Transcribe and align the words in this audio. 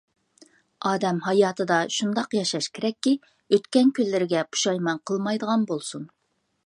ئادەم 0.91 1.17
ھاياتىدا 1.25 1.77
شۇنداق 1.95 2.33
ياشاش 2.37 2.69
كېرەككى، 2.77 3.13
ئۆتكەن 3.57 3.93
كۈنلىرىگە 3.99 4.43
پۇشايمان 4.57 5.03
قىلمايدىغان 5.11 5.69
بولسۇن! 5.75 6.09